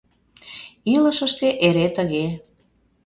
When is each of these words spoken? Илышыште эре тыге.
Илышыште 0.93 1.49
эре 1.67 1.87
тыге. 1.95 2.25